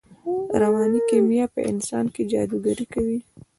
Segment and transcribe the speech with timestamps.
[0.61, 3.19] رواني کیمیا په انسان کې جادوګري کوي